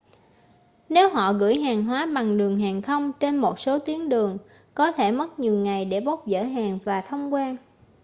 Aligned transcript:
nếu 0.89 1.09
họ 1.09 1.33
gửi 1.33 1.55
hàng 1.59 1.83
hóa 1.85 2.05
bằng 2.15 2.37
đường 2.37 2.59
hàng 2.59 2.81
không 2.81 3.11
trên 3.19 3.37
một 3.37 3.59
số 3.59 3.79
tuyến 3.79 4.09
đường 4.09 4.37
có 4.73 4.91
thể 4.91 5.11
mất 5.11 5.39
nhiều 5.39 5.53
ngày 5.53 5.85
để 5.85 6.01
bốc 6.01 6.23
dỡ 6.27 6.43
hàng 6.43 6.79
và 6.83 7.01
thông 7.01 7.33
quan 7.33 7.57